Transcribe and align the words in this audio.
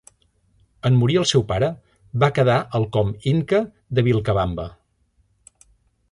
En 0.89 0.95
morir 1.01 1.17
el 1.23 1.27
seu 1.31 1.43
pare, 1.51 1.67
va 2.23 2.29
quedar 2.39 2.57
el 2.79 2.87
com 2.97 3.11
Inca 3.33 3.59
de 3.99 4.05
Vilcabamba. 4.11 4.65